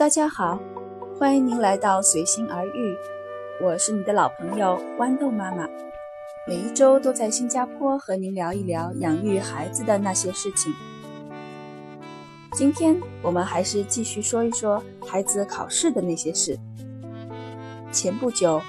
[0.00, 0.58] 大家好，
[1.18, 2.96] 欢迎您来到随心而遇，
[3.60, 5.68] 我是你的老朋友豌豆妈妈。
[6.48, 10.72] 每一周都在新加坡和您聊一聊养育孩子的那些事情。
[12.52, 16.58] 今天我们还是继续说一说孩子考试的那些事。
[17.92, 18.62] 前不久，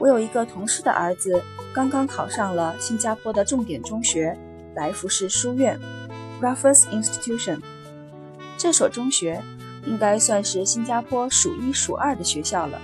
[0.00, 1.40] 我有一个同事的儿子
[1.72, 4.36] 刚刚考上了新加坡的重点中学
[4.74, 5.78] 来福士书院
[6.40, 7.60] （Raffles Institution）。
[8.58, 9.40] 这所中学。
[9.84, 12.80] 应该算是新加坡数一数二的学校了，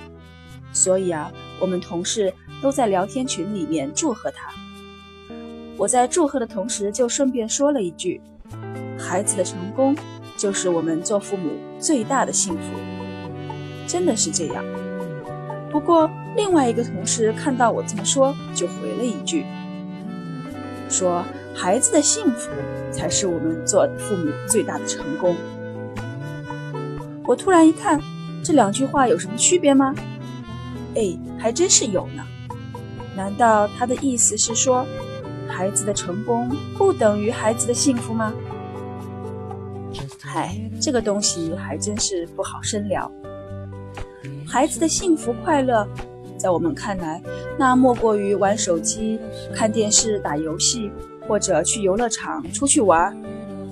[0.73, 4.51] 所以啊，我们同事都在聊天群里面祝贺他。
[5.77, 8.21] 我在祝贺的同时，就顺便说了一句
[8.98, 9.97] ：“孩子的成功
[10.37, 12.62] 就是我们做父母最大的幸福。”
[13.87, 14.65] 真的是这样。
[15.71, 19.46] 不过，另外一个同事看到我这么说，就回了一句，
[20.91, 21.24] 说
[21.55, 22.51] ：“孩子的幸福
[22.91, 25.37] 才是我们做父母最大的成功。”
[27.28, 28.01] 我突然一看，
[28.43, 29.95] 这两句话有什么区别吗？
[30.95, 32.24] 哎，还真是有呢。
[33.15, 34.87] 难道他的意思是说，
[35.46, 38.32] 孩子的成功不等于孩子的幸福吗？
[40.23, 43.12] 嗨，这个东西还真是不好深聊。
[44.46, 45.87] 孩子的幸福快乐，
[46.38, 47.21] 在我们看来，
[47.59, 49.21] 那莫过于玩手机、
[49.52, 50.90] 看电视、打游戏，
[51.29, 53.15] 或者去游乐场出去玩，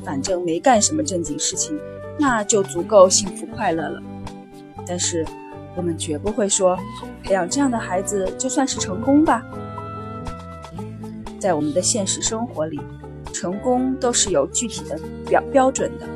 [0.05, 1.75] 反正没干什么正经事情。
[2.19, 4.03] 那就足够幸福快乐了，
[4.87, 5.25] 但是
[5.77, 6.77] 我们绝不会说
[7.23, 9.43] 培养这样的孩子就算是成功吧。
[11.39, 12.81] 在我们的现实生活里，
[13.33, 16.07] 成功都是有具体的标标准的，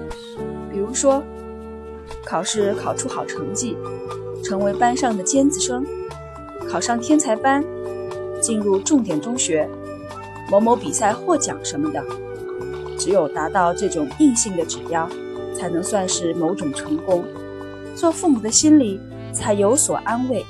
[0.73, 1.23] 比如说
[2.25, 3.77] 考试考出好成绩，
[4.43, 5.85] 成为班上的尖子生，
[6.69, 7.63] 考上天才班，
[8.41, 9.69] 进入重点中学，
[10.51, 12.03] 某某比赛获奖什么的。
[12.99, 15.09] 只有达到这种硬性的指标。
[15.61, 17.23] 才能算是某种成功，
[17.95, 18.99] 做父母的心里
[19.31, 20.43] 才有所安慰。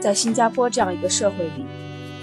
[0.00, 1.64] 在新加坡这样一个社会里，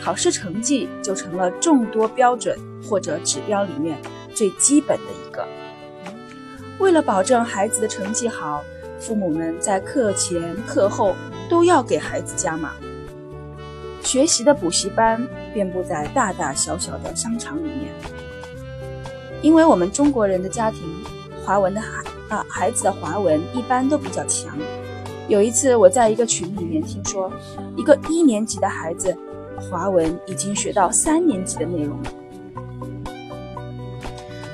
[0.03, 3.97] 考试成绩就成了众多标准或者指标里面
[4.34, 5.47] 最基本的一个。
[6.78, 8.62] 为了保证孩子的成绩好，
[9.00, 11.16] 父母们在课前课后
[11.50, 12.74] 都要给孩子加码。
[14.02, 17.94] 学习的补习班遍布在大大小小的商场里面，
[19.41, 20.81] 因为我们中国人的家庭。
[21.45, 24.57] 华文的孩啊，孩子的华文一般都比较强。
[25.28, 27.31] 有一次，我在一个群里面听说，
[27.78, 29.16] 一个一年级的孩子，
[29.59, 32.11] 华文已经学到三年级的内容了。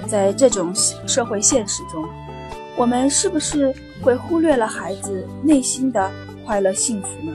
[0.06, 0.74] 在这种
[1.08, 2.06] 社会现实中，
[2.76, 6.12] 我们是不是会忽略了孩子内心的
[6.46, 7.34] 快乐幸福呢？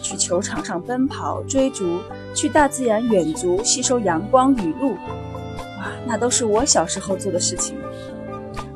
[0.00, 1.98] 去球场上奔跑追逐，
[2.32, 4.94] 去大自然远足吸收阳光雨露。
[6.08, 7.78] 那都是我小时候做的事情。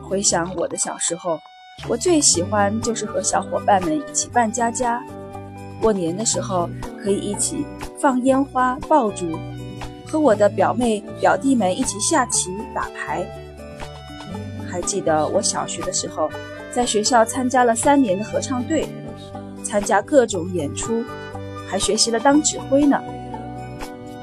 [0.03, 1.41] 回想我的小时候，
[1.89, 5.03] 我最喜欢就是和小伙伴们一起扮家家。
[5.81, 6.69] 过年的时候
[7.03, 7.65] 可以一起
[7.99, 9.39] 放烟花爆竹，
[10.07, 13.27] 和我的表妹表弟们一起下棋打牌。
[14.71, 16.31] 还记得我小学的时候，
[16.71, 18.87] 在学校参加了三年的合唱队，
[19.65, 21.03] 参加各种演出，
[21.67, 23.03] 还学习了当指挥呢。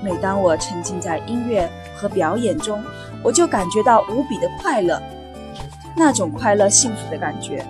[0.04, 2.84] 每当我沉浸在音乐和表演中，
[3.24, 5.02] 我就感觉到无比的快乐，
[5.96, 7.66] 那种快乐、幸福的感觉，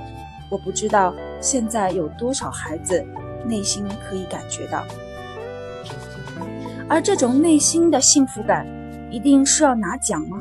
[0.49, 3.03] 我不知道现在有多少孩子
[3.45, 4.85] 内心可以感觉到。
[6.87, 8.67] 而这种内心的幸福感，
[9.11, 10.39] 一定是要拿奖吗？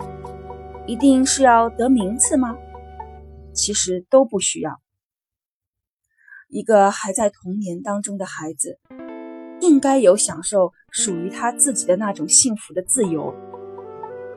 [0.86, 2.56] 一定是要得名次吗？
[3.54, 4.80] 其实都不需要。
[6.48, 8.78] 一个还在童年当中的孩子。
[9.60, 13.34] 应该有享受属于他自己的那种幸福的自由，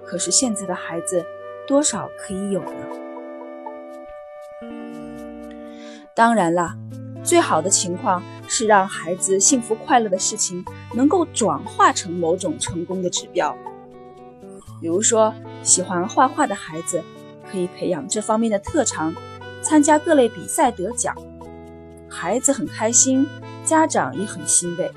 [0.04, 1.26] 可是现在的孩子
[1.68, 2.86] 多少可以有呢？
[6.14, 6.76] 当然啦，
[7.24, 13.56] 最好的情况是让孩子幸福快乐的事情能够转化成某种成功的指标。
[14.82, 15.34] 比如说，
[15.64, 17.02] 喜欢画画的孩子
[17.50, 19.14] 可以培养这方面的特长，
[19.62, 21.16] 参加各类比赛得奖，
[22.10, 23.28] 孩子很开心，
[23.64, 24.92] 家长也很欣慰。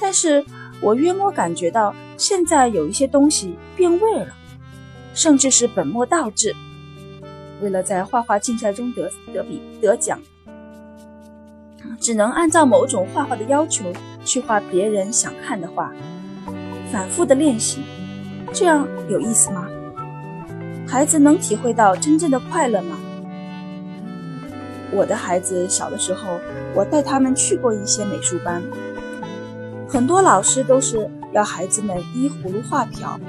[0.00, 0.44] 但是
[0.80, 4.34] 我约摸感觉到，现在有一些东西变味了，
[5.14, 6.54] 甚至是本末倒置。
[7.60, 10.20] 为了在画画竞赛中得得比得奖，
[12.00, 13.92] 只能按照某种画画的要求
[14.24, 15.92] 去画别人想看的画，
[16.90, 17.82] 反复的练习，
[18.52, 19.68] 这样有意思吗？
[20.88, 22.98] 孩子能体会到真正的快乐吗？
[24.90, 26.40] 我的孩子小的时候，
[26.74, 28.62] 我带他们去过一些美术班。
[29.92, 33.20] 很多老师都是要孩子们依葫芦画瓢。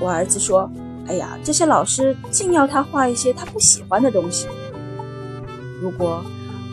[0.00, 0.70] 我儿子说
[1.06, 4.48] ：“哎呀，这些老师净要他画一些他不喜欢的东西。
[5.82, 6.24] 如果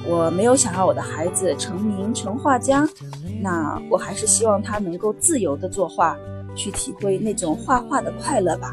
[0.08, 2.88] 我没有想要我的孩子成名成画家，
[3.42, 6.18] 那我还是希望他能够自由的作画，
[6.56, 8.72] 去体会那种画画的快乐吧。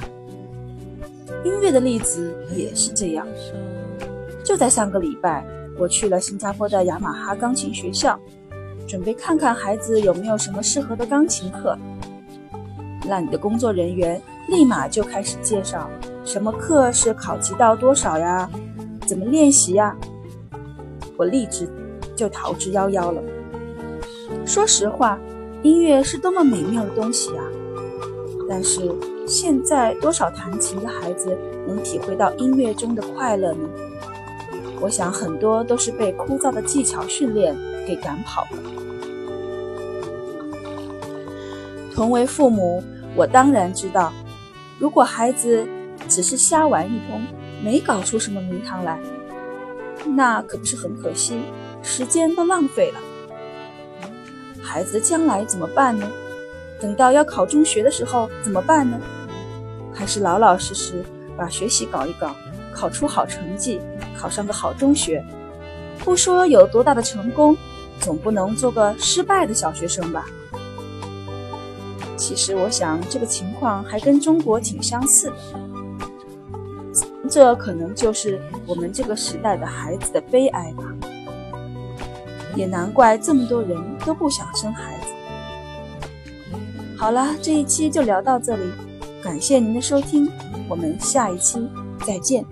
[1.44, 3.26] 音乐的例子也是这样。
[4.44, 5.44] 就在上个礼拜，
[5.76, 8.16] 我去了新加坡的雅马哈钢琴学校，
[8.88, 11.76] 准备看看孩子有没有什么适合的钢琴课。
[13.06, 15.90] 那你的工作人员立马就开始介绍，
[16.25, 18.49] 什么课是考级到多少呀？
[19.06, 19.94] 怎么练习呀？
[21.19, 21.69] 我立即
[22.17, 23.23] 就逃之夭夭了。
[24.46, 25.19] 说实话，
[25.62, 27.44] 音乐是多么美妙的东西啊！
[28.49, 28.90] 但是
[29.26, 31.37] 现在多少弹琴的孩子
[31.67, 33.69] 能体会到音乐中的快乐呢？
[34.81, 37.55] 我想很多都是被枯燥的技巧训练
[37.88, 38.58] 给赶跑了。
[41.94, 42.85] 同为父母，
[43.17, 44.12] 我当然知道，
[44.79, 45.67] 如果孩子
[46.06, 47.23] 只是瞎玩一通，
[47.64, 49.00] 没搞出什么名堂来，
[50.05, 51.40] 那可不是很可惜，
[51.82, 53.00] 时间都浪费了。
[54.62, 56.06] 孩子将来怎么办呢？
[56.79, 59.00] 等到要考中学的时候怎么办呢？
[59.94, 61.02] 还是老老实实
[61.38, 62.37] 把学习搞一搞，
[62.70, 63.81] 考出好成绩，
[64.14, 65.25] 考上个好中学。
[65.99, 67.56] 不说有多大的成功，
[68.00, 70.26] 总不能做个失败的小学生吧？
[72.16, 75.36] 其实我想，这个情况还跟中国挺相似的。
[77.30, 80.82] 这可能就是我们这个时代的孩子的悲哀吧。
[82.56, 85.06] 也难怪这么多人都不想生孩子。
[86.96, 88.64] 好了，这一期就聊到这里，
[89.22, 90.28] 感谢您的收听，
[90.68, 91.70] 我们下一期
[92.04, 92.44] 再见。